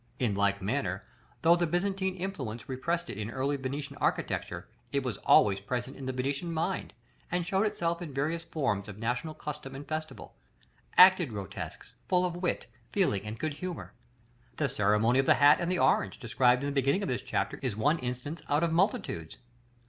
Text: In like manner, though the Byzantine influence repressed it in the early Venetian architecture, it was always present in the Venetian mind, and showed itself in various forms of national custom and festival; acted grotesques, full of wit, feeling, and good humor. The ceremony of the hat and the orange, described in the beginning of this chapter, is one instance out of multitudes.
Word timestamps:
In 0.17 0.33
like 0.33 0.63
manner, 0.63 1.05
though 1.43 1.55
the 1.55 1.67
Byzantine 1.67 2.15
influence 2.15 2.67
repressed 2.67 3.07
it 3.11 3.19
in 3.19 3.27
the 3.27 3.35
early 3.35 3.55
Venetian 3.55 3.97
architecture, 3.97 4.67
it 4.91 5.03
was 5.03 5.17
always 5.17 5.59
present 5.59 5.95
in 5.95 6.07
the 6.07 6.11
Venetian 6.11 6.51
mind, 6.51 6.93
and 7.29 7.45
showed 7.45 7.67
itself 7.67 8.01
in 8.01 8.11
various 8.11 8.43
forms 8.43 8.89
of 8.89 8.97
national 8.97 9.35
custom 9.35 9.75
and 9.75 9.87
festival; 9.87 10.33
acted 10.97 11.29
grotesques, 11.29 11.93
full 12.09 12.25
of 12.25 12.35
wit, 12.37 12.65
feeling, 12.91 13.21
and 13.27 13.37
good 13.37 13.53
humor. 13.53 13.93
The 14.57 14.67
ceremony 14.67 15.19
of 15.19 15.27
the 15.27 15.35
hat 15.35 15.59
and 15.61 15.71
the 15.71 15.77
orange, 15.77 16.19
described 16.19 16.63
in 16.63 16.69
the 16.69 16.73
beginning 16.81 17.03
of 17.03 17.07
this 17.07 17.21
chapter, 17.21 17.59
is 17.61 17.75
one 17.75 17.99
instance 17.99 18.41
out 18.49 18.63
of 18.63 18.71
multitudes. 18.71 19.37